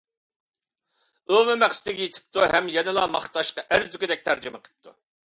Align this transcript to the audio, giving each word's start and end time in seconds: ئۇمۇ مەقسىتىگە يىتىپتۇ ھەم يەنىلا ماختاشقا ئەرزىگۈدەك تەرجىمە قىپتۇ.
ئۇمۇ 1.33 1.57
مەقسىتىگە 1.63 2.01
يىتىپتۇ 2.07 2.47
ھەم 2.53 2.71
يەنىلا 2.77 3.05
ماختاشقا 3.17 3.67
ئەرزىگۈدەك 3.77 4.25
تەرجىمە 4.31 4.63
قىپتۇ. 4.65 4.97